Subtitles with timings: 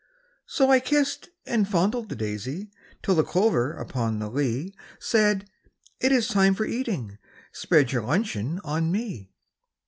[0.47, 2.71] So I kissed and fondled the daisy,
[3.03, 5.47] Till the clover upon the lea Said,
[5.99, 7.19] "It is time for eating,
[7.51, 9.29] Spread your luncheon on me."